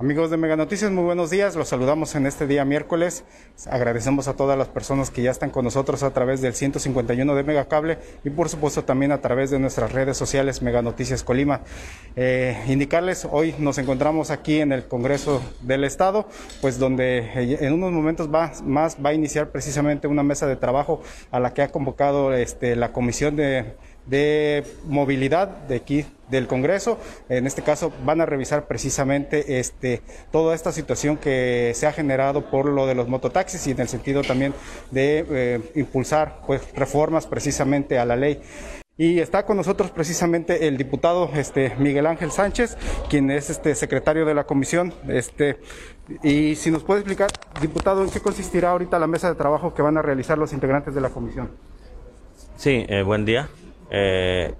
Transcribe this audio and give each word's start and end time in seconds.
Amigos 0.00 0.30
de 0.30 0.38
Mega 0.38 0.56
Noticias, 0.56 0.90
muy 0.90 1.04
buenos 1.04 1.28
días. 1.28 1.56
Los 1.56 1.68
saludamos 1.68 2.14
en 2.14 2.24
este 2.24 2.46
día 2.46 2.64
miércoles. 2.64 3.22
Agradecemos 3.70 4.28
a 4.28 4.34
todas 4.34 4.56
las 4.56 4.68
personas 4.68 5.10
que 5.10 5.20
ya 5.20 5.30
están 5.30 5.50
con 5.50 5.62
nosotros 5.62 6.02
a 6.02 6.10
través 6.10 6.40
del 6.40 6.54
151 6.54 7.34
de 7.34 7.42
Megacable 7.42 7.98
y 8.24 8.30
por 8.30 8.48
supuesto 8.48 8.82
también 8.82 9.12
a 9.12 9.20
través 9.20 9.50
de 9.50 9.58
nuestras 9.58 9.92
redes 9.92 10.16
sociales 10.16 10.62
Mega 10.62 10.80
Noticias 10.80 11.22
Colima. 11.22 11.60
Eh, 12.16 12.56
indicarles, 12.68 13.28
hoy 13.30 13.54
nos 13.58 13.76
encontramos 13.76 14.30
aquí 14.30 14.60
en 14.60 14.72
el 14.72 14.88
Congreso 14.88 15.42
del 15.60 15.84
Estado, 15.84 16.26
pues 16.62 16.78
donde 16.78 17.18
eh, 17.18 17.58
en 17.60 17.74
unos 17.74 17.92
momentos 17.92 18.32
va, 18.32 18.52
más 18.64 18.96
va 19.04 19.10
a 19.10 19.12
iniciar 19.12 19.50
precisamente 19.50 20.08
una 20.08 20.22
mesa 20.22 20.46
de 20.46 20.56
trabajo 20.56 21.02
a 21.30 21.40
la 21.40 21.52
que 21.52 21.60
ha 21.60 21.68
convocado 21.68 22.32
este, 22.32 22.74
la 22.74 22.94
Comisión 22.94 23.36
de 23.36 23.74
de 24.06 24.64
movilidad 24.84 25.48
de 25.48 25.76
aquí 25.76 26.06
del 26.30 26.46
Congreso. 26.46 26.98
En 27.28 27.46
este 27.46 27.62
caso 27.62 27.92
van 28.04 28.20
a 28.20 28.26
revisar 28.26 28.66
precisamente 28.66 29.58
este, 29.58 30.02
toda 30.30 30.54
esta 30.54 30.72
situación 30.72 31.16
que 31.16 31.72
se 31.74 31.86
ha 31.86 31.92
generado 31.92 32.50
por 32.50 32.66
lo 32.66 32.86
de 32.86 32.94
los 32.94 33.08
mototaxis 33.08 33.66
y 33.66 33.72
en 33.72 33.80
el 33.80 33.88
sentido 33.88 34.22
también 34.22 34.54
de 34.90 35.26
eh, 35.28 35.60
impulsar 35.74 36.42
pues, 36.46 36.62
reformas 36.74 37.26
precisamente 37.26 37.98
a 37.98 38.04
la 38.04 38.16
ley. 38.16 38.40
Y 38.96 39.18
está 39.20 39.46
con 39.46 39.56
nosotros 39.56 39.90
precisamente 39.90 40.68
el 40.68 40.76
diputado 40.76 41.30
este, 41.34 41.74
Miguel 41.78 42.06
Ángel 42.06 42.30
Sánchez, 42.30 42.76
quien 43.08 43.30
es 43.30 43.48
este 43.48 43.74
secretario 43.74 44.26
de 44.26 44.34
la 44.34 44.44
comisión. 44.44 44.92
Este, 45.08 45.56
y 46.22 46.54
si 46.56 46.70
nos 46.70 46.84
puede 46.84 47.00
explicar, 47.00 47.30
diputado, 47.62 48.04
en 48.04 48.10
qué 48.10 48.20
consistirá 48.20 48.72
ahorita 48.72 48.98
la 48.98 49.06
mesa 49.06 49.30
de 49.30 49.36
trabajo 49.36 49.72
que 49.72 49.80
van 49.80 49.96
a 49.96 50.02
realizar 50.02 50.36
los 50.36 50.52
integrantes 50.52 50.94
de 50.94 51.00
la 51.00 51.08
comisión. 51.08 51.50
Sí, 52.56 52.84
eh, 52.90 53.02
buen 53.02 53.24
día. 53.24 53.48
Eh, 53.90 54.54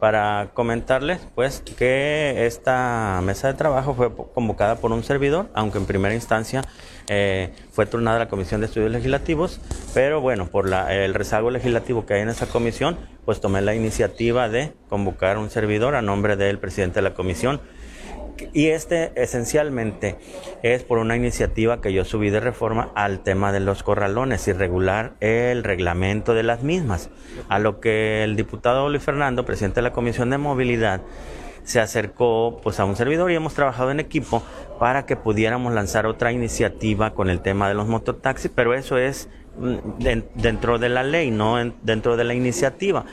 para 0.00 0.50
comentarles 0.54 1.20
pues 1.34 1.62
que 1.76 2.46
esta 2.46 3.20
mesa 3.22 3.48
de 3.48 3.54
trabajo 3.54 3.94
fue 3.94 4.10
convocada 4.34 4.76
por 4.76 4.92
un 4.92 5.02
servidor, 5.02 5.48
aunque 5.54 5.78
en 5.78 5.86
primera 5.86 6.14
instancia 6.14 6.62
eh, 7.08 7.52
fue 7.72 7.86
turnada 7.86 8.18
la 8.18 8.28
Comisión 8.28 8.60
de 8.60 8.66
Estudios 8.66 8.90
Legislativos, 8.90 9.60
pero 9.94 10.20
bueno, 10.20 10.46
por 10.46 10.72
el 10.72 11.14
rezago 11.14 11.50
legislativo 11.50 12.06
que 12.06 12.14
hay 12.14 12.22
en 12.22 12.28
esa 12.28 12.46
comisión, 12.46 12.96
pues 13.24 13.40
tomé 13.40 13.60
la 13.62 13.74
iniciativa 13.74 14.48
de 14.48 14.72
convocar 14.88 15.38
un 15.38 15.50
servidor 15.50 15.94
a 15.94 16.02
nombre 16.02 16.36
del 16.36 16.58
presidente 16.58 16.96
de 16.96 17.02
la 17.02 17.14
comisión 17.14 17.60
y 18.52 18.68
este 18.68 19.12
esencialmente 19.16 20.16
es 20.62 20.82
por 20.82 20.98
una 20.98 21.16
iniciativa 21.16 21.80
que 21.80 21.92
yo 21.92 22.04
subí 22.04 22.30
de 22.30 22.40
reforma 22.40 22.90
al 22.94 23.20
tema 23.20 23.52
de 23.52 23.60
los 23.60 23.82
corralones 23.82 24.46
y 24.48 24.52
regular 24.52 25.14
el 25.20 25.64
reglamento 25.64 26.34
de 26.34 26.42
las 26.42 26.62
mismas. 26.62 27.10
A 27.48 27.58
lo 27.58 27.80
que 27.80 28.24
el 28.24 28.36
diputado 28.36 28.88
Luis 28.88 29.02
Fernando, 29.02 29.44
presidente 29.44 29.76
de 29.76 29.82
la 29.82 29.92
Comisión 29.92 30.30
de 30.30 30.38
Movilidad, 30.38 31.02
se 31.64 31.80
acercó 31.80 32.60
pues 32.62 32.78
a 32.78 32.84
un 32.84 32.94
servidor 32.94 33.30
y 33.30 33.34
hemos 33.34 33.54
trabajado 33.54 33.90
en 33.90 33.98
equipo 33.98 34.42
para 34.78 35.04
que 35.04 35.16
pudiéramos 35.16 35.72
lanzar 35.72 36.06
otra 36.06 36.30
iniciativa 36.30 37.12
con 37.12 37.28
el 37.28 37.40
tema 37.40 37.68
de 37.68 37.74
los 37.74 37.88
mototaxis, 37.88 38.52
pero 38.54 38.72
eso 38.72 38.98
es 38.98 39.28
mm, 39.58 40.04
dentro 40.36 40.78
de 40.78 40.88
la 40.88 41.02
ley, 41.02 41.30
no 41.30 41.56
dentro 41.82 42.16
de 42.16 42.24
la 42.24 42.34
iniciativa 42.34 43.04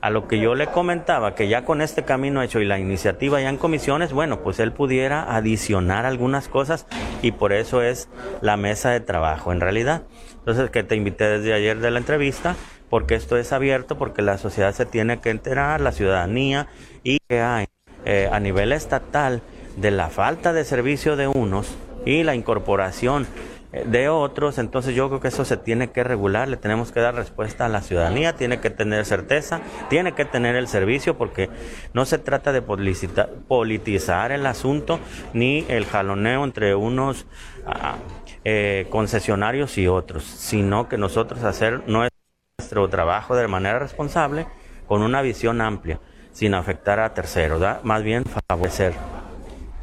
a 0.00 0.10
lo 0.10 0.28
que 0.28 0.40
yo 0.40 0.54
le 0.54 0.66
comentaba, 0.66 1.34
que 1.34 1.48
ya 1.48 1.64
con 1.64 1.82
este 1.82 2.04
camino 2.04 2.42
hecho 2.42 2.60
y 2.60 2.64
la 2.64 2.78
iniciativa 2.78 3.40
ya 3.40 3.50
en 3.50 3.58
comisiones, 3.58 4.12
bueno, 4.12 4.40
pues 4.40 4.58
él 4.58 4.72
pudiera 4.72 5.34
adicionar 5.34 6.06
algunas 6.06 6.48
cosas 6.48 6.86
y 7.22 7.32
por 7.32 7.52
eso 7.52 7.82
es 7.82 8.08
la 8.40 8.56
mesa 8.56 8.90
de 8.90 9.00
trabajo 9.00 9.52
en 9.52 9.60
realidad. 9.60 10.02
Entonces, 10.38 10.70
que 10.70 10.82
te 10.82 10.96
invité 10.96 11.38
desde 11.38 11.52
ayer 11.52 11.80
de 11.80 11.90
la 11.90 11.98
entrevista, 11.98 12.56
porque 12.88 13.14
esto 13.14 13.36
es 13.36 13.52
abierto, 13.52 13.98
porque 13.98 14.22
la 14.22 14.38
sociedad 14.38 14.72
se 14.72 14.86
tiene 14.86 15.20
que 15.20 15.30
enterar, 15.30 15.80
la 15.80 15.92
ciudadanía, 15.92 16.66
y 17.02 17.18
que 17.28 17.40
hay 17.40 17.66
eh, 18.06 18.28
a 18.32 18.40
nivel 18.40 18.72
estatal 18.72 19.42
de 19.76 19.90
la 19.90 20.08
falta 20.08 20.52
de 20.52 20.64
servicio 20.64 21.16
de 21.16 21.28
unos 21.28 21.76
y 22.06 22.22
la 22.22 22.34
incorporación 22.34 23.26
de 23.72 24.08
otros, 24.08 24.58
entonces 24.58 24.94
yo 24.96 25.08
creo 25.08 25.20
que 25.20 25.28
eso 25.28 25.44
se 25.44 25.56
tiene 25.56 25.90
que 25.90 26.02
regular, 26.02 26.48
le 26.48 26.56
tenemos 26.56 26.90
que 26.90 27.00
dar 27.00 27.14
respuesta 27.14 27.66
a 27.66 27.68
la 27.68 27.82
ciudadanía, 27.82 28.34
tiene 28.34 28.58
que 28.58 28.70
tener 28.70 29.04
certeza, 29.04 29.60
tiene 29.88 30.12
que 30.12 30.24
tener 30.24 30.56
el 30.56 30.66
servicio 30.66 31.16
porque 31.16 31.48
no 31.94 32.04
se 32.04 32.18
trata 32.18 32.52
de 32.52 32.62
politizar 32.62 34.32
el 34.32 34.46
asunto 34.46 34.98
ni 35.34 35.64
el 35.68 35.86
jaloneo 35.86 36.44
entre 36.44 36.74
unos 36.74 37.26
ah, 37.64 37.96
eh, 38.44 38.86
concesionarios 38.90 39.78
y 39.78 39.86
otros, 39.86 40.24
sino 40.24 40.88
que 40.88 40.98
nosotros 40.98 41.44
hacer 41.44 41.82
nuestro 41.86 42.88
trabajo 42.88 43.36
de 43.36 43.46
manera 43.46 43.78
responsable 43.78 44.46
con 44.88 45.02
una 45.02 45.22
visión 45.22 45.60
amplia, 45.60 46.00
sin 46.32 46.54
afectar 46.54 46.98
a 46.98 47.14
terceros, 47.14 47.62
más 47.84 48.02
bien 48.02 48.24
favorecer. 48.24 48.94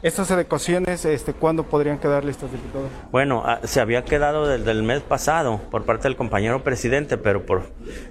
¿Estas 0.07 0.31
adecuaciones, 0.31 1.03
este, 1.03 1.33
cuándo 1.33 1.63
podrían 1.63 1.99
quedar 1.99 2.23
listas, 2.23 2.49
diputado? 2.49 2.87
Bueno, 3.11 3.43
ah, 3.45 3.59
se 3.65 3.81
había 3.81 4.05
quedado 4.05 4.47
desde 4.47 4.71
el 4.71 4.81
mes 4.81 5.01
pasado 5.01 5.59
por 5.69 5.83
parte 5.83 6.03
del 6.03 6.15
compañero 6.15 6.63
presidente, 6.63 7.17
pero 7.17 7.45
por, 7.45 7.63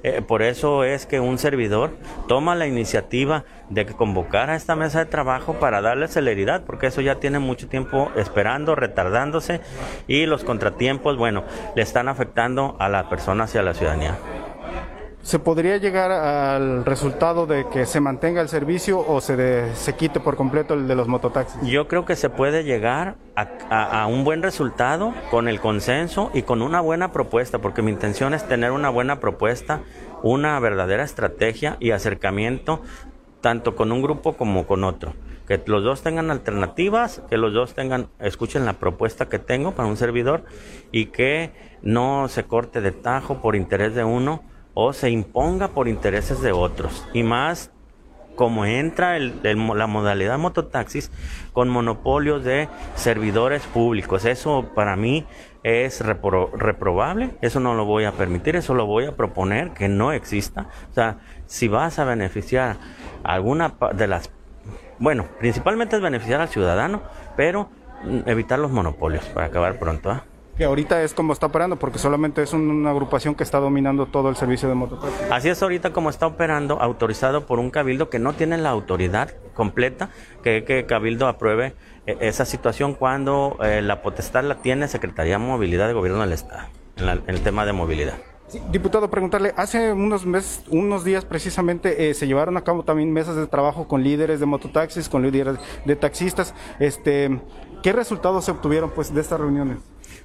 eh, 0.02 0.20
por 0.20 0.42
eso 0.42 0.84
es 0.84 1.06
que 1.06 1.20
un 1.20 1.38
servidor 1.38 1.96
toma 2.28 2.54
la 2.54 2.66
iniciativa 2.66 3.46
de 3.70 3.86
que 3.86 3.94
convocara 3.94 4.56
esta 4.56 4.76
mesa 4.76 4.98
de 4.98 5.06
trabajo 5.06 5.54
para 5.54 5.80
darle 5.80 6.06
celeridad, 6.08 6.64
porque 6.66 6.88
eso 6.88 7.00
ya 7.00 7.14
tiene 7.14 7.38
mucho 7.38 7.66
tiempo 7.66 8.12
esperando, 8.14 8.74
retardándose 8.74 9.62
y 10.06 10.26
los 10.26 10.44
contratiempos, 10.44 11.16
bueno, 11.16 11.44
le 11.74 11.80
están 11.80 12.08
afectando 12.08 12.76
a 12.78 12.90
la 12.90 13.08
persona 13.08 13.46
y 13.54 13.56
a 13.56 13.62
la 13.62 13.72
ciudadanía. 13.72 14.18
¿Se 15.26 15.40
podría 15.40 15.76
llegar 15.78 16.12
al 16.12 16.84
resultado 16.84 17.48
de 17.48 17.66
que 17.68 17.84
se 17.84 17.98
mantenga 17.98 18.40
el 18.40 18.48
servicio 18.48 19.00
o 19.00 19.20
se, 19.20 19.74
se 19.74 19.96
quite 19.96 20.20
por 20.20 20.36
completo 20.36 20.74
el 20.74 20.86
de 20.86 20.94
los 20.94 21.08
mototaxis? 21.08 21.68
Yo 21.68 21.88
creo 21.88 22.04
que 22.04 22.14
se 22.14 22.30
puede 22.30 22.62
llegar 22.62 23.16
a, 23.34 24.06
un 24.06 24.22
buen 24.22 24.40
resultado 24.40 25.12
con 25.32 25.48
el 25.48 25.58
consenso 25.58 26.30
y 26.32 26.42
con 26.42 26.62
una 26.62 26.80
buena 26.80 27.10
propuesta, 27.10 27.58
porque 27.58 27.82
mi 27.82 27.90
intención 27.90 28.34
es 28.34 28.46
tener 28.46 28.70
una 28.70 28.88
buena 28.88 29.18
propuesta, 29.18 29.80
una 30.22 30.60
verdadera 30.60 31.02
estrategia 31.02 31.76
y 31.80 31.90
acercamiento 31.90 32.82
tanto 33.40 33.74
con 33.74 33.90
un 33.90 34.02
grupo 34.02 34.34
como 34.34 34.64
con 34.64 34.84
otro. 34.84 35.12
Que 35.48 35.60
los 35.66 35.82
dos 35.82 36.02
tengan 36.02 36.30
alternativas, 36.30 37.20
que 37.28 37.36
los 37.36 37.52
dos 37.52 37.74
tengan, 37.74 38.06
escuchen 38.20 38.64
la 38.64 38.74
propuesta 38.74 39.28
que 39.28 39.40
tengo 39.40 39.72
para 39.72 39.88
un 39.88 39.96
servidor 39.96 40.44
y 40.92 41.06
que 41.06 41.50
no 41.82 42.28
se 42.28 42.44
corte 42.44 42.80
de 42.80 42.92
tajo 42.92 43.42
por 43.42 43.56
interés 43.56 43.92
de 43.96 44.04
uno 44.04 44.44
o 44.78 44.92
se 44.92 45.08
imponga 45.08 45.68
por 45.68 45.88
intereses 45.88 46.42
de 46.42 46.52
otros. 46.52 47.06
Y 47.14 47.22
más 47.22 47.70
como 48.34 48.66
entra 48.66 49.18
la 49.18 49.86
modalidad 49.86 50.38
mototaxis 50.38 51.10
con 51.54 51.70
monopolios 51.70 52.44
de 52.44 52.68
servidores 52.94 53.62
públicos. 53.62 54.26
Eso 54.26 54.70
para 54.74 54.94
mí 54.94 55.24
es 55.62 56.02
reprobable, 56.04 57.30
eso 57.40 57.58
no 57.58 57.74
lo 57.74 57.86
voy 57.86 58.04
a 58.04 58.12
permitir, 58.12 58.54
eso 58.54 58.74
lo 58.74 58.84
voy 58.84 59.06
a 59.06 59.16
proponer 59.16 59.70
que 59.70 59.88
no 59.88 60.12
exista. 60.12 60.68
O 60.90 60.94
sea, 60.94 61.20
si 61.46 61.68
vas 61.68 61.98
a 61.98 62.04
beneficiar 62.04 62.76
alguna 63.24 63.74
de 63.94 64.06
las, 64.06 64.30
bueno, 64.98 65.24
principalmente 65.38 65.96
es 65.96 66.02
beneficiar 66.02 66.42
al 66.42 66.48
ciudadano, 66.48 67.00
pero 67.34 67.70
mm, 68.04 68.28
evitar 68.28 68.58
los 68.58 68.70
monopolios 68.70 69.24
para 69.24 69.46
acabar 69.46 69.78
pronto. 69.78 70.12
¿eh? 70.12 70.20
Que 70.56 70.64
ahorita 70.64 71.02
es 71.02 71.12
como 71.12 71.32
está 71.32 71.46
operando, 71.46 71.76
porque 71.76 71.98
solamente 71.98 72.42
es 72.42 72.52
una 72.52 72.90
agrupación 72.90 73.34
que 73.34 73.44
está 73.44 73.58
dominando 73.58 74.06
todo 74.06 74.30
el 74.30 74.36
servicio 74.36 74.68
de 74.68 74.74
mototaxi. 74.74 75.24
Así 75.30 75.48
es 75.48 75.62
ahorita 75.62 75.92
como 75.92 76.08
está 76.08 76.26
operando, 76.26 76.80
autorizado 76.80 77.46
por 77.46 77.58
un 77.58 77.70
cabildo 77.70 78.08
que 78.08 78.18
no 78.18 78.32
tiene 78.32 78.56
la 78.56 78.70
autoridad 78.70 79.34
completa, 79.54 80.10
que, 80.42 80.64
que 80.64 80.86
cabildo 80.86 81.28
apruebe 81.28 81.74
eh, 82.06 82.16
esa 82.20 82.44
situación 82.44 82.94
cuando 82.94 83.58
eh, 83.62 83.82
la 83.82 84.00
potestad 84.00 84.44
la 84.44 84.56
tiene 84.56 84.88
Secretaría 84.88 85.34
de 85.34 85.44
Movilidad 85.44 85.88
de 85.88 85.92
Gobierno 85.92 86.20
del 86.20 86.32
Estado, 86.32 86.68
en, 86.96 87.08
el 87.26 87.40
tema 87.42 87.66
de 87.66 87.72
movilidad. 87.74 88.14
diputado, 88.70 89.10
preguntarle, 89.10 89.52
hace 89.56 89.92
unos 89.92 90.24
meses, 90.24 90.64
unos 90.70 91.04
días 91.04 91.26
precisamente 91.26 92.08
eh, 92.08 92.14
se 92.14 92.26
llevaron 92.26 92.56
a 92.56 92.62
cabo 92.62 92.82
también 92.82 93.12
mesas 93.12 93.36
de 93.36 93.46
trabajo 93.46 93.88
con 93.88 94.02
líderes 94.02 94.40
de 94.40 94.46
mototaxis, 94.46 95.10
con 95.10 95.22
líderes 95.22 95.58
de 95.84 95.96
taxistas. 95.96 96.54
Este, 96.78 97.40
¿Qué 97.82 97.92
resultados 97.92 98.44
se 98.46 98.52
obtuvieron 98.52 98.90
pues 98.90 99.12
de 99.12 99.20
estas 99.20 99.38
reuniones? 99.38 99.78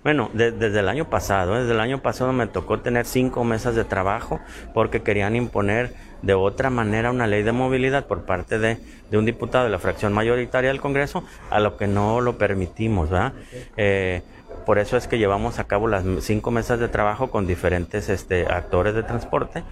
Bueno, 0.03 0.31
desde 0.33 0.79
el 0.79 0.89
año 0.89 1.09
pasado, 1.09 1.55
¿eh? 1.55 1.59
desde 1.59 1.73
el 1.73 1.79
año 1.79 2.01
pasado 2.01 2.33
me 2.33 2.47
tocó 2.47 2.79
tener 2.79 3.05
cinco 3.05 3.43
mesas 3.43 3.75
de 3.75 3.83
trabajo 3.83 4.39
porque 4.73 5.03
querían 5.03 5.35
imponer 5.35 5.93
de 6.23 6.33
otra 6.33 6.71
manera 6.71 7.11
una 7.11 7.27
ley 7.27 7.43
de 7.43 7.51
movilidad 7.51 8.07
por 8.07 8.23
parte 8.23 8.57
de, 8.57 8.79
un 9.11 9.25
diputado 9.25 9.65
de 9.65 9.69
la 9.69 9.77
fracción 9.77 10.11
mayoritaria 10.11 10.69
del 10.69 10.81
Congreso, 10.81 11.23
a 11.51 11.59
lo 11.59 11.77
que 11.77 11.85
no 11.85 12.19
lo 12.19 12.39
permitimos, 12.39 13.11
¿verdad? 13.11 13.33
Eh, 13.77 14.23
por 14.65 14.79
eso 14.79 14.97
es 14.97 15.07
que 15.07 15.19
llevamos 15.19 15.59
a 15.59 15.65
cabo 15.65 15.87
las 15.87 16.03
cinco 16.21 16.49
mesas 16.49 16.79
de 16.79 16.87
trabajo 16.87 17.29
con 17.29 17.45
diferentes 17.45 18.09
este, 18.09 18.47
actores 18.47 18.95
de 18.95 19.03
transporte 19.03 19.63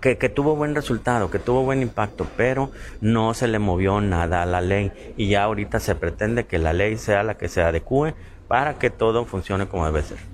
que, 0.00 0.16
que, 0.16 0.28
tuvo 0.28 0.54
buen 0.54 0.74
resultado, 0.74 1.30
que 1.30 1.40
tuvo 1.40 1.62
buen 1.62 1.82
impacto, 1.82 2.26
pero 2.36 2.70
no 3.00 3.34
se 3.34 3.48
le 3.48 3.58
movió 3.58 4.00
nada 4.00 4.42
a 4.42 4.46
la 4.46 4.60
ley 4.60 4.92
y 5.16 5.28
ya 5.28 5.44
ahorita 5.44 5.80
se 5.80 5.94
pretende 5.96 6.44
que 6.44 6.58
la 6.58 6.72
ley 6.72 6.96
sea 6.96 7.24
la 7.24 7.36
que 7.36 7.48
se 7.48 7.62
adecue 7.62 8.14
para 8.52 8.74
que 8.74 8.90
todo 8.90 9.24
funcione 9.24 9.66
como 9.66 9.86
debe 9.86 10.02
ser. 10.02 10.31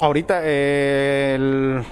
Ahorita 0.00 0.42
eh, 0.44 1.36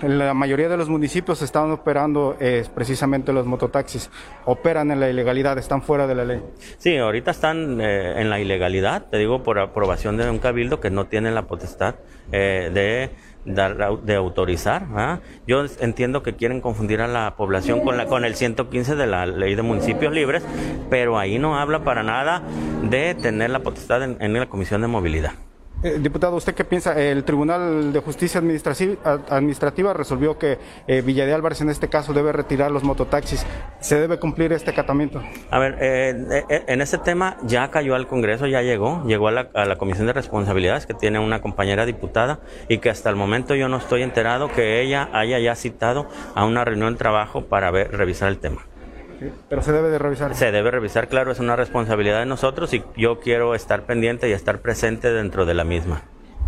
la 0.03 0.32
mayoría 0.32 0.69
de 0.69 0.76
los 0.76 0.88
municipios 0.88 1.43
están 1.43 1.73
operando 1.73 2.37
eh, 2.38 2.64
precisamente 2.73 3.32
los 3.32 3.47
mototaxis, 3.47 4.11
operan 4.44 4.93
en 4.93 5.00
la 5.00 5.11
ilegalidad, 5.11 5.58
están 5.58 5.82
fuera 5.82 6.06
de 6.06 6.14
la 6.14 6.25
ley. 6.25 6.41
Sí, 6.79 6.97
ahorita 6.97 7.32
están 7.32 7.81
eh, 7.81 8.20
en 8.20 8.31
la 8.31 8.38
ilegalidad, 8.38 9.06
te 9.11 9.19
digo 9.19 9.43
por 9.43 9.58
aprobación 9.58 10.17
de 10.17 10.31
un 10.31 10.38
cabildo 10.38 10.79
que 10.79 10.88
no 10.88 11.06
tiene 11.06 11.32
la 11.32 11.49
potestad 11.49 11.97
de 12.31 13.11
dar, 13.44 14.00
de 14.03 14.14
autorizar. 14.14 15.20
Yo 15.49 15.64
entiendo 15.81 16.23
que 16.23 16.37
quieren 16.37 16.61
confundir 16.61 17.00
a 17.00 17.08
la 17.08 17.35
población 17.35 17.81
con, 17.81 17.97
la, 17.97 18.06
con 18.06 18.25
el 18.25 18.37
115 18.37 18.94
de 18.94 19.06
la 19.08 19.26
ley 19.26 19.56
de 19.56 19.62
municipios 19.62 20.12
libres, 20.12 20.44
pero 20.91 21.19
ahí 21.19 21.41
no 21.41 21.58
habla 21.58 21.82
para 21.82 22.05
nada 22.05 22.43
de 22.88 23.17
tener 23.17 23.50
la 23.50 23.61
potestad 23.61 24.00
en 24.03 24.32
la 24.32 24.47
Comisión 24.47 24.81
de 24.82 24.87
Movilidad. 24.87 25.32
Eh, 25.87 26.00
diputado, 26.00 26.35
¿usted 26.35 26.53
qué 26.53 26.65
piensa? 26.65 27.00
El 27.00 27.23
Tribunal 27.23 27.93
de 27.93 28.00
Justicia 28.00 28.41
Administrativa 28.41 29.93
resolvió 29.93 30.37
que 30.37 30.59
eh, 30.88 31.00
Villa 31.00 31.25
de 31.27 31.33
Álvarez 31.33 31.61
en 31.61 31.71
este 31.71 31.87
caso 31.87 32.12
debe 32.12 32.33
retirar 32.33 32.73
los 32.73 32.83
mototaxis. 32.83 33.47
¿Se 33.79 33.94
debe 34.00 34.19
cumplir 34.19 34.53
este 34.53 34.73
acatamiento? 34.73 35.23
A 35.49 35.61
ver, 35.61 35.79
eh, 35.81 36.44
en 36.67 36.81
ese 36.81 36.99
tema 36.99 37.37
ya 37.44 37.71
cayó 37.71 37.94
al 37.94 38.09
Congreso, 38.09 38.49
ya 38.49 38.62
llegó, 38.62 39.05
llegó 39.06 39.29
a 39.29 39.31
la, 39.31 39.77
Comisión 39.79 40.09
de 40.09 40.12
Responsabilidades 40.12 40.87
que 40.87 40.94
tiene 40.94 41.21
una 41.21 41.41
compañera 41.41 41.87
diputada 41.87 42.41
y 42.69 42.79
que 42.79 42.91
hasta 42.91 43.09
el 43.09 43.15
momento 43.15 43.55
yo 43.55 43.69
no 43.69 43.77
estoy 43.77 44.03
enterado 44.03 44.49
que 44.49 44.82
ella 44.82 45.09
haya 45.12 45.39
ya 45.39 45.55
citado 45.55 46.09
a 46.35 46.44
una 46.47 46.65
reunión 46.65 46.94
de 46.94 46.99
trabajo 46.99 47.44
para 47.44 47.71
ver, 47.71 47.93
revisar 47.93 48.29
el 48.29 48.39
tema 48.39 48.67
pero 49.49 49.63
se 49.63 49.73
debe 49.73 49.89
de 49.89 49.99
revisar. 49.99 50.35
Se 50.35 50.53
debe 50.53 50.71
revisar, 50.71 51.09
claro, 51.09 51.33
es 51.33 51.41
una 51.41 51.57
responsabilidad 51.57 52.21
de 52.21 52.27
nosotros 52.27 52.73
y 52.75 52.83
yo 52.97 53.21
quiero 53.21 53.55
estar 53.55 53.83
pendiente 53.83 54.29
y 54.29 54.33
estar 54.33 54.61
presente 54.61 55.13
dentro 55.13 55.47
de 55.47 55.55
la 55.55 55.65
misma. 55.65 56.03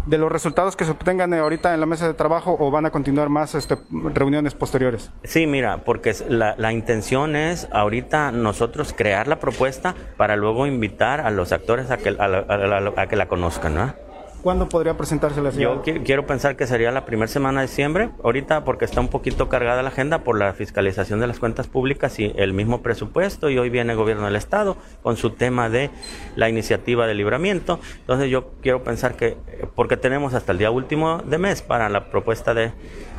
¿De 0.07 0.17
los 0.17 0.33
resultados 0.33 0.75
que 0.75 0.87
se 0.87 0.93
obtengan 0.93 1.35
ahorita 1.35 1.75
en 1.75 1.81
la 1.81 1.87
mesa 1.87 2.07
de 2.07 2.15
trabajo 2.15 2.57
o 2.59 2.71
van 2.71 2.87
a 2.87 2.91
continuar 2.91 3.29
más 3.29 3.55
este, 3.55 3.77
reuniones 4.15 4.55
posteriores? 4.55 5.11
Sí, 5.25 5.47
mira, 5.47 5.85
porque 5.85 6.15
la, 6.31 6.55
la 6.57 6.73
intención 6.73 7.37
es 7.37 7.69
ahorita 7.73 8.33
nosotros 8.33 8.95
crear 8.97 9.29
la 9.29 9.39
propuesta 9.39 9.95
para 10.17 10.37
luego 10.37 10.67
invitar 10.67 11.21
a 11.21 11.31
los 11.31 11.53
actores 11.53 11.91
a 11.91 11.99
que, 11.99 12.17
a, 12.19 13.07
que 13.07 13.17
la 13.17 13.29
conozcan, 13.29 13.75
¿no? 13.75 13.95
¿Cuándo 14.43 14.69
podría 14.69 14.97
presentarse 14.97 15.43
la 15.43 15.51
Yo 15.51 15.83
quiero 15.83 16.27
pensar 16.27 16.57
que 16.57 16.67
sería 16.67 16.93
la 16.93 17.05
primera 17.05 17.27
semana 17.27 17.61
de 17.61 17.67
diciembre, 17.67 18.11
ahorita 18.23 18.65
porque 18.65 18.85
está 18.85 19.01
un 19.01 19.09
poquito 19.09 19.49
cargada 19.49 19.83
la 19.83 19.89
agenda 19.89 20.23
por 20.23 20.39
la 20.39 20.53
fiscalización 20.53 21.19
de 21.19 21.27
las 21.27 21.41
cuentas 21.41 21.67
públicas 21.67 22.19
y 22.21 22.33
el 22.37 22.53
mismo 22.53 22.81
presupuesto 22.81 23.51
y 23.51 23.59
hoy 23.59 23.69
viene 23.69 23.93
el 23.93 23.99
gobierno 23.99 24.27
del 24.27 24.37
estado 24.37 24.77
con 25.03 25.17
su 25.17 25.31
tema 25.31 25.69
de 25.69 25.91
la 26.37 26.49
iniciativa 26.49 27.07
de 27.07 27.15
libramiento. 27.15 27.81
Entonces 28.01 28.31
yo 28.31 28.53
quiero 28.63 28.85
pensar 28.85 29.17
que, 29.17 29.37
porque 29.75 29.97
tenemos 29.97 30.35
hasta 30.35 30.53
el 30.53 30.59
día 30.59 30.71
último 30.71 31.19
de 31.19 31.39
mes 31.39 31.63
para 31.63 31.89
la 31.89 32.11
propuesta 32.11 32.55
de... 32.55 32.73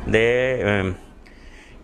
de 0.06 0.80
em, 0.80 1.09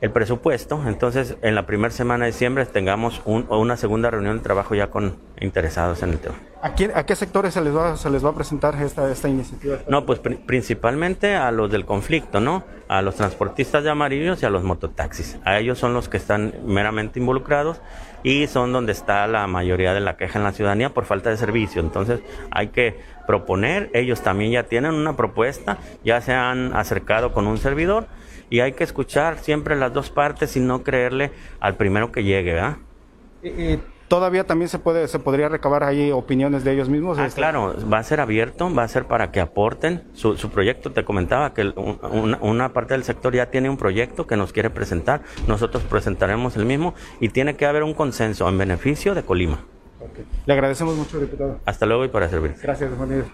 el 0.00 0.10
presupuesto, 0.10 0.82
entonces 0.86 1.36
en 1.42 1.54
la 1.54 1.66
primera 1.66 1.90
semana 1.90 2.26
de 2.26 2.32
diciembre 2.32 2.66
tengamos 2.66 3.22
una 3.24 3.76
segunda 3.76 4.10
reunión 4.10 4.36
de 4.38 4.42
trabajo 4.42 4.74
ya 4.74 4.88
con 4.88 5.16
interesados 5.40 6.02
en 6.02 6.10
el 6.10 6.18
tema. 6.18 6.36
¿A, 6.62 6.74
qué 6.74 7.16
sectores 7.16 7.54
se 7.54 7.60
les 7.60 7.74
va, 7.74 7.96
se 7.96 8.10
les 8.10 8.24
va 8.24 8.30
a 8.30 8.34
presentar 8.34 8.74
esta, 8.82 9.10
esta 9.10 9.28
iniciativa? 9.28 9.78
No, 9.88 10.04
pues 10.04 10.18
principalmente 10.18 11.36
a 11.36 11.50
los 11.50 11.70
del 11.70 11.84
conflicto, 11.84 12.40
¿no? 12.40 12.64
A 12.88 13.02
los 13.02 13.14
transportistas 13.14 13.84
de 13.84 13.90
amarillos 13.90 14.42
y 14.42 14.46
a 14.46 14.50
los 14.50 14.64
mototaxis. 14.64 15.38
A 15.44 15.58
ellos 15.58 15.78
son 15.78 15.94
los 15.94 16.08
que 16.08 16.16
están 16.16 16.54
meramente 16.66 17.20
involucrados 17.20 17.80
y 18.22 18.48
son 18.48 18.72
donde 18.72 18.92
está 18.92 19.26
la 19.28 19.46
mayoría 19.46 19.94
de 19.94 20.00
la 20.00 20.16
queja 20.16 20.38
en 20.38 20.44
la 20.44 20.52
ciudadanía 20.52 20.92
por 20.92 21.04
falta 21.04 21.30
de 21.30 21.36
servicio. 21.36 21.80
Entonces 21.80 22.20
hay 22.50 22.68
que 22.68 22.98
proponer, 23.26 23.90
ellos 23.94 24.22
también 24.22 24.50
ya 24.50 24.64
tienen 24.64 24.94
una 24.94 25.16
propuesta, 25.16 25.78
ya 26.04 26.20
se 26.20 26.32
han 26.32 26.74
acercado 26.74 27.32
con 27.32 27.46
un 27.46 27.58
servidor 27.58 28.06
y 28.50 28.60
hay 28.60 28.72
que 28.72 28.84
escuchar 28.84 29.38
siempre 29.38 29.76
las 29.76 29.92
dos 29.92 30.10
partes 30.10 30.56
y 30.56 30.60
no 30.60 30.82
creerle 30.82 31.32
al 31.60 31.76
primero 31.76 32.12
que 32.12 32.24
llegue, 32.24 32.54
¿verdad? 32.54 32.76
todavía 34.08 34.44
también 34.44 34.68
se 34.68 34.78
puede 34.78 35.08
se 35.08 35.18
podría 35.18 35.48
recabar 35.48 35.84
ahí 35.84 36.10
opiniones 36.10 36.64
de 36.64 36.72
ellos 36.72 36.88
mismos. 36.88 37.18
Ah, 37.18 37.28
claro, 37.34 37.74
va 37.92 37.98
a 37.98 38.02
ser 38.02 38.20
abierto, 38.20 38.72
va 38.72 38.84
a 38.84 38.88
ser 38.88 39.06
para 39.06 39.30
que 39.30 39.40
aporten 39.40 40.04
su, 40.14 40.36
su 40.36 40.50
proyecto. 40.50 40.92
Te 40.92 41.04
comentaba 41.04 41.54
que 41.54 41.72
una, 41.72 42.72
parte 42.72 42.94
del 42.94 43.04
sector 43.04 43.34
ya 43.34 43.50
tiene 43.50 43.68
un 43.68 43.76
proyecto 43.76 44.26
que 44.26 44.36
nos 44.36 44.52
quiere 44.52 44.70
presentar. 44.70 45.22
Nosotros 45.46 45.82
presentaremos 45.84 46.56
el 46.56 46.66
mismo 46.66 46.94
y 47.20 47.28
tiene 47.30 47.56
que 47.56 47.66
haber 47.66 47.82
un 47.82 47.94
consenso 47.94 48.48
en 48.48 48.58
beneficio 48.58 49.14
de 49.14 49.22
Colima. 49.22 49.60
Le 50.46 50.52
agradecemos 50.52 50.94
mucho, 50.94 51.18
diputado. 51.18 51.58
Hasta 51.64 51.86
luego 51.86 52.04
y 52.04 52.08
para 52.08 52.28
servir. 52.28 52.54
Gracias, 52.62 52.90
Juan 52.96 53.24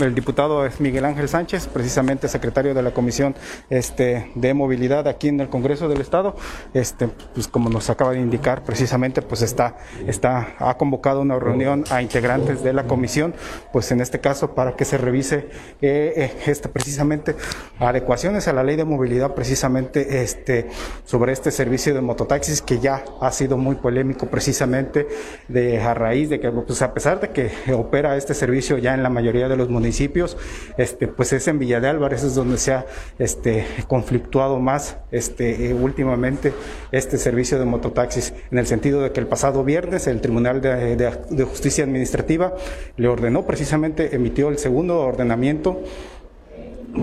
el 0.00 0.14
diputado 0.14 0.64
es 0.64 0.80
Miguel 0.80 1.04
Ángel 1.04 1.28
Sánchez, 1.28 1.66
precisamente 1.66 2.28
secretario 2.28 2.72
de 2.74 2.82
la 2.82 2.92
Comisión 2.92 3.34
este, 3.68 4.30
de 4.34 4.54
Movilidad 4.54 5.06
aquí 5.06 5.28
en 5.28 5.40
el 5.40 5.48
Congreso 5.48 5.88
del 5.88 6.00
Estado. 6.00 6.34
Este, 6.72 7.08
pues 7.08 7.46
como 7.46 7.68
nos 7.68 7.90
acaba 7.90 8.12
de 8.12 8.20
indicar, 8.20 8.62
precisamente 8.62 9.20
pues 9.20 9.42
está, 9.42 9.76
está, 10.06 10.54
ha 10.58 10.76
convocado 10.78 11.20
una 11.20 11.38
reunión 11.38 11.84
a 11.90 12.00
integrantes 12.00 12.62
de 12.62 12.72
la 12.72 12.84
comisión, 12.84 13.34
pues 13.72 13.90
en 13.92 14.00
este 14.00 14.20
caso 14.20 14.54
para 14.54 14.76
que 14.76 14.84
se 14.84 14.96
revise 14.96 15.50
eh, 15.82 16.32
eh, 16.46 16.54
precisamente 16.72 17.36
adecuaciones 17.78 18.48
a 18.48 18.52
la 18.52 18.62
ley 18.62 18.76
de 18.76 18.84
movilidad, 18.84 19.34
precisamente 19.34 20.22
este, 20.22 20.68
sobre 21.04 21.32
este 21.32 21.50
servicio 21.50 21.94
de 21.94 22.00
mototaxis 22.00 22.62
que 22.62 22.78
ya 22.78 23.04
ha 23.20 23.30
sido 23.30 23.58
muy 23.58 23.74
polémico 23.76 24.26
precisamente 24.26 25.06
de, 25.48 25.80
a 25.80 25.92
raíz 25.94 26.30
de 26.30 26.40
que, 26.40 26.50
pues 26.50 26.80
a 26.82 26.94
pesar 26.94 27.20
de 27.20 27.30
que 27.30 27.50
opera 27.74 28.16
este 28.16 28.34
servicio 28.34 28.78
ya 28.78 28.94
en 28.94 29.02
la 29.02 29.10
mayoría 29.10 29.48
de 29.48 29.56
los 29.56 29.68
municipios, 29.68 29.81
municipios, 29.82 30.36
este, 30.78 31.08
pues 31.08 31.32
es 31.32 31.48
en 31.48 31.58
Villa 31.58 31.80
de 31.80 31.88
Álvarez, 31.88 32.22
es 32.22 32.36
donde 32.36 32.56
se 32.56 32.72
ha 32.72 32.86
este, 33.18 33.66
conflictuado 33.88 34.60
más 34.60 34.98
este, 35.10 35.70
eh, 35.70 35.74
últimamente 35.74 36.52
este 36.92 37.18
servicio 37.18 37.58
de 37.58 37.64
mototaxis, 37.64 38.32
en 38.52 38.58
el 38.58 38.66
sentido 38.66 39.02
de 39.02 39.10
que 39.10 39.18
el 39.18 39.26
pasado 39.26 39.64
viernes 39.64 40.06
el 40.06 40.20
Tribunal 40.20 40.60
de, 40.60 41.44
Justicia 41.44 41.82
Administrativa 41.82 42.54
le 42.96 43.08
ordenó 43.08 43.44
precisamente, 43.44 44.14
emitió 44.14 44.50
el 44.50 44.58
segundo 44.58 45.00
ordenamiento 45.00 45.80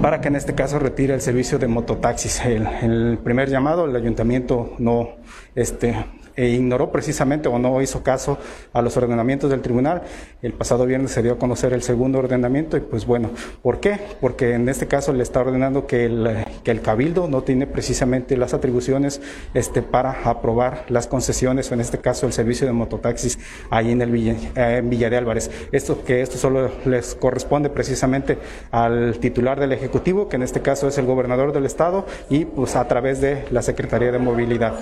para 0.02 0.22
que 0.22 0.30
en 0.30 0.38
este 0.38 0.56
caso 0.56 0.80
retire 0.80 1.14
el 1.14 1.22
servicio 1.22 1.60
de 1.60 1.68
mototaxis. 1.68 2.46
El, 2.46 2.66
el 2.82 3.18
primer 3.22 3.50
llamado, 3.50 3.86
el 3.86 3.96
ayuntamiento 3.96 4.74
no 4.78 5.16
este, 5.56 5.96
e 6.40 6.48
ignoró 6.48 6.90
precisamente 6.90 7.50
o 7.50 7.60
no 7.60 7.82
hizo 7.82 8.02
caso 8.02 8.38
a 8.72 8.82
los 8.82 8.96
ordenamientos 8.96 9.50
del 9.50 9.60
tribunal. 9.60 10.04
El 10.42 10.54
pasado 10.54 10.86
viernes 10.86 11.12
se 11.12 11.22
dio 11.22 11.34
a 11.34 11.38
conocer 11.38 11.74
el 11.74 11.82
segundo 11.84 12.20
ordenamiento 12.20 12.78
y 12.78 12.80
pues 12.80 13.06
bueno, 13.06 13.32
¿por 13.62 13.82
qué? 13.82 14.00
Porque 14.22 14.54
en 14.54 14.70
este 14.70 14.88
caso 14.88 15.12
le 15.12 15.22
está 15.22 15.42
ordenando 15.42 15.86
que 15.86 16.06
el, 16.06 16.46
que 16.64 16.72
el 16.72 16.82
cabildo 16.82 17.28
no 17.28 17.42
tiene 17.42 17.68
precisamente 17.68 18.38
las 18.38 18.54
atribuciones 18.54 19.22
este, 19.54 19.82
para 19.82 20.12
aprobar 20.24 20.86
las 20.88 21.08
concesiones 21.08 21.70
o 21.72 21.74
en 21.74 21.82
este 21.82 21.98
caso 21.98 22.26
el 22.26 22.32
servicio 22.32 22.66
de 22.66 22.72
mototaxis 22.72 23.38
ahí 23.70 23.92
en 23.92 24.02
el 24.02 24.10
Villa, 24.10 24.36
en 24.56 24.90
Villa 24.90 25.10
de 25.10 25.18
Álvarez. 25.18 25.52
Esto 25.74 26.06
que 26.06 26.22
esto 26.22 26.38
solo 26.38 26.72
les 26.86 27.16
corresponde 27.16 27.70
precisamente 27.70 28.38
al 28.72 29.20
titular 29.20 29.60
del 29.60 29.74
Ejecutivo, 29.74 30.30
que 30.30 30.38
en 30.38 30.44
este 30.44 30.62
caso 30.62 30.88
es 30.88 30.98
el 30.98 31.06
gobernador 31.06 31.52
del 31.52 31.66
estado 31.66 32.06
y 32.30 32.46
pues 32.46 32.78
a 32.78 32.88
través 32.88 33.20
de 33.20 33.44
la 33.52 33.62
Secretaría 33.62 34.14
de 34.14 34.20
Movilidad. 34.20 34.76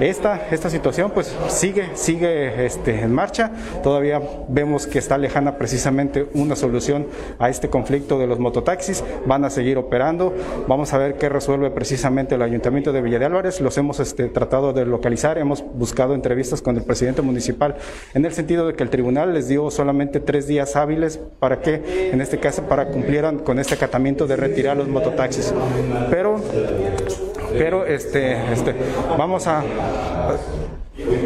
Esta, 0.00 0.48
esta 0.50 0.68
situación 0.70 0.85
pues 1.14 1.34
sigue, 1.48 1.90
sigue 1.94 2.64
este, 2.64 3.00
en 3.00 3.12
marcha. 3.12 3.50
Todavía 3.82 4.22
vemos 4.48 4.86
que 4.86 5.00
está 5.00 5.18
lejana 5.18 5.58
precisamente 5.58 6.28
una 6.34 6.54
solución 6.54 7.06
a 7.40 7.50
este 7.50 7.68
conflicto 7.68 8.18
de 8.20 8.28
los 8.28 8.38
mototaxis. 8.38 9.02
Van 9.26 9.44
a 9.44 9.50
seguir 9.50 9.78
operando. 9.78 10.32
Vamos 10.68 10.92
a 10.92 10.98
ver 10.98 11.16
qué 11.16 11.28
resuelve 11.28 11.70
precisamente 11.70 12.36
el 12.36 12.42
Ayuntamiento 12.42 12.92
de 12.92 13.02
Villa 13.02 13.18
de 13.18 13.24
Álvarez. 13.24 13.60
Los 13.60 13.76
hemos 13.78 13.98
este, 13.98 14.28
tratado 14.28 14.72
de 14.72 14.86
localizar. 14.86 15.38
Hemos 15.38 15.64
buscado 15.74 16.14
entrevistas 16.14 16.62
con 16.62 16.76
el 16.76 16.84
presidente 16.84 17.20
municipal 17.20 17.76
en 18.14 18.24
el 18.24 18.32
sentido 18.32 18.66
de 18.68 18.74
que 18.74 18.84
el 18.84 18.90
tribunal 18.90 19.34
les 19.34 19.48
dio 19.48 19.70
solamente 19.72 20.20
tres 20.20 20.46
días 20.46 20.76
hábiles 20.76 21.18
para 21.40 21.60
que, 21.60 22.10
en 22.12 22.20
este 22.20 22.38
caso, 22.38 22.62
para 22.62 22.88
cumplieran 22.88 23.40
con 23.40 23.58
este 23.58 23.74
acatamiento 23.74 24.28
de 24.28 24.36
retirar 24.36 24.76
los 24.76 24.86
mototaxis. 24.86 25.52
Pero 26.10 26.40
pero 27.58 27.86
este, 27.86 28.52
este, 28.52 28.74
vamos 29.16 29.46
a 29.46 29.62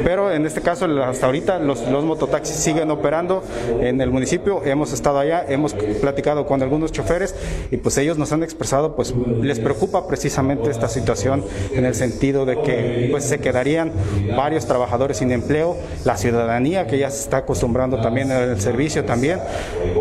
pero 0.05 0.33
en 0.33 0.47
este 0.47 0.61
caso, 0.61 0.87
hasta 1.03 1.27
ahorita, 1.27 1.59
los, 1.59 1.87
los, 1.89 2.05
mototaxis 2.05 2.57
siguen 2.57 2.91
operando 2.91 3.43
en 3.81 4.01
el 4.01 4.11
municipio. 4.11 4.63
Hemos 4.65 4.93
estado 4.93 5.19
allá, 5.19 5.45
hemos 5.49 5.75
platicado 5.75 6.47
con 6.47 6.63
algunos 6.63 6.91
choferes 6.91 7.35
y 7.71 7.77
pues 7.77 7.97
ellos 7.99 8.19
nos 8.19 8.33
han 8.33 8.43
expresado, 8.43 8.97
pues 8.97 9.15
les 9.41 9.61
preocupa 9.61 10.09
precisamente 10.09 10.71
esta 10.71 10.89
situación 10.89 11.45
en 11.73 11.85
el 11.85 11.95
sentido 11.95 12.47
de 12.47 12.61
que 12.63 13.09
pues 13.11 13.25
se 13.25 13.39
quedarían 13.39 13.93
varios 14.37 14.67
trabajadores 14.67 15.19
sin 15.19 15.31
empleo, 15.31 15.77
la 16.05 16.17
ciudadanía 16.17 16.87
que 16.87 16.99
ya 16.99 17.11
se 17.11 17.23
está 17.23 17.39
acostumbrando 17.39 18.01
también 18.01 18.33
al 18.33 18.61
servicio 18.61 19.05
también. 19.05 19.39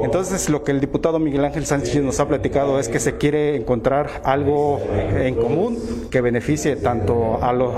Entonces, 0.04 0.50
lo 0.50 0.64
que 0.64 0.72
el 0.72 0.80
diputado 0.80 1.20
Miguel 1.20 1.46
Ángel 1.46 1.66
Sánchez 1.66 2.02
nos 2.02 2.20
ha 2.20 2.28
platicado 2.28 2.80
es 2.80 2.90
que 2.90 3.00
se 3.00 3.18
quiere 3.18 3.56
encontrar 3.56 4.22
algo 4.24 4.82
en 5.16 5.36
común 5.36 5.78
que 6.10 6.19
beneficie 6.22 6.76
tanto 6.78 7.42
a 7.42 7.54
los 7.54 7.76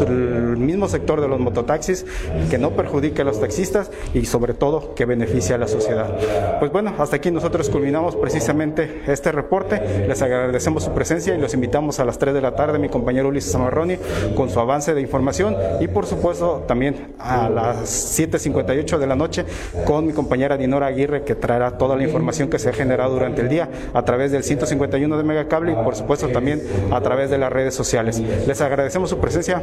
el 0.00 0.56
mismo 0.56 0.88
sector 0.88 1.20
de 1.20 1.28
los 1.28 1.40
mototaxis, 1.40 2.06
que 2.50 2.58
no 2.58 2.70
perjudique 2.70 3.22
a 3.22 3.24
los 3.24 3.40
taxistas 3.40 3.90
y 4.12 4.24
sobre 4.26 4.54
todo 4.54 4.94
que 4.94 5.04
beneficie 5.04 5.54
a 5.54 5.58
la 5.58 5.68
sociedad. 5.68 6.18
Pues 6.58 6.72
bueno, 6.72 6.94
hasta 6.98 7.16
aquí 7.16 7.30
nosotros 7.30 7.68
culminamos 7.68 8.16
precisamente 8.16 9.02
este 9.06 9.32
reporte. 9.32 10.06
Les 10.08 10.20
agradecemos 10.22 10.84
su 10.84 10.92
presencia 10.92 11.34
y 11.34 11.40
los 11.40 11.54
invitamos 11.54 12.00
a 12.00 12.04
las 12.04 12.18
3 12.18 12.34
de 12.34 12.40
la 12.40 12.54
tarde, 12.54 12.78
mi 12.78 12.88
compañero 12.88 13.28
Ulises 13.28 13.52
Zamarroni, 13.52 13.96
con 14.34 14.50
su 14.50 14.60
avance 14.60 14.94
de 14.94 15.00
información 15.00 15.56
y 15.80 15.88
por 15.88 16.06
supuesto 16.06 16.64
también 16.66 17.14
a 17.18 17.48
las 17.48 18.18
7.58 18.18 18.98
de 18.98 19.06
la 19.06 19.16
noche 19.16 19.44
con 19.84 20.06
mi 20.06 20.12
compañera 20.12 20.56
Dinora 20.56 20.86
Aguirre 20.86 21.24
que 21.24 21.34
traerá 21.34 21.78
toda 21.78 21.96
la 21.96 22.02
información 22.02 22.48
que 22.48 22.58
se 22.58 22.68
ha 22.68 22.72
generado 22.72 23.14
durante 23.14 23.42
el 23.42 23.48
día 23.48 23.68
a 23.92 24.04
través 24.04 24.32
del 24.32 24.42
151 24.42 25.16
de 25.16 25.24
Megacable 25.24 25.72
y 25.72 25.74
por 25.74 25.96
supuesto 25.96 26.28
también 26.28 26.62
a 26.90 27.00
través 27.00 27.30
de 27.30 27.38
las 27.38 27.52
redes 27.52 27.74
sociales. 27.74 28.20
Les 28.46 28.60
agradecemos 28.60 29.10
su 29.10 29.18
presencia. 29.18 29.62